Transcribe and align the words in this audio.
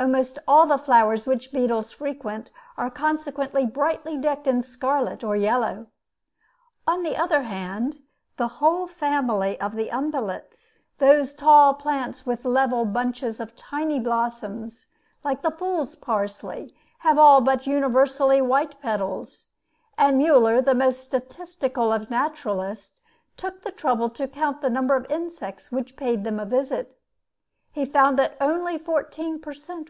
Almost 0.00 0.38
all 0.46 0.64
the 0.64 0.78
flowers 0.78 1.26
which 1.26 1.50
beetles 1.50 1.90
frequent 1.90 2.50
are 2.76 2.88
consequently 2.88 3.66
brightly 3.66 4.16
decked 4.16 4.46
in 4.46 4.62
scarlet 4.62 5.24
or 5.24 5.34
yellow. 5.34 5.88
On 6.86 7.02
the 7.02 7.16
other 7.16 7.42
hand, 7.42 7.96
the 8.36 8.46
whole 8.62 8.86
family 8.86 9.58
of 9.60 9.74
the 9.74 9.88
umbellates, 9.90 10.78
those 10.98 11.34
tall 11.34 11.74
plants 11.74 12.24
with 12.24 12.44
level 12.44 12.84
bunches 12.84 13.40
of 13.40 13.56
tiny 13.56 13.98
blossoms, 13.98 14.86
like 15.24 15.42
the 15.42 15.50
fool's 15.50 15.96
parsley, 15.96 16.76
have 17.00 17.18
all 17.18 17.40
but 17.40 17.66
universally 17.66 18.40
white 18.40 18.80
petals; 18.80 19.48
and 19.98 20.22
Müller, 20.22 20.64
the 20.64 20.76
most 20.76 21.02
statistical 21.02 21.92
of 21.92 22.08
naturalists, 22.08 23.02
took 23.36 23.62
the 23.62 23.72
trouble 23.72 24.08
to 24.10 24.28
count 24.28 24.62
the 24.62 24.70
number 24.70 24.94
of 24.94 25.10
insects 25.10 25.72
which 25.72 25.96
paid 25.96 26.22
them 26.22 26.38
a 26.38 26.46
visit. 26.46 26.94
He 27.72 27.84
found 27.84 28.16
that 28.20 28.36
only 28.40 28.78
fourteen 28.78 29.40
per 29.40 29.52
cent. 29.52 29.86